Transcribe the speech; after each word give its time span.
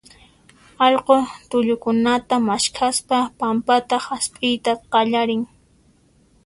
allqu 0.85 1.15
tullukunata 1.49 2.35
maskhaspa 2.49 3.17
pampata 3.39 3.95
hasp'iyta 4.07 4.71
qallarin. 4.93 5.43